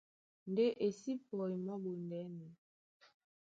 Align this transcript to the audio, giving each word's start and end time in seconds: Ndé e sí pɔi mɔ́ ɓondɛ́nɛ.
Ndé 0.51 0.65
e 0.85 0.87
sí 0.99 1.11
pɔi 1.27 1.53
mɔ́ 1.65 1.75
ɓondɛ́nɛ. 1.83 2.47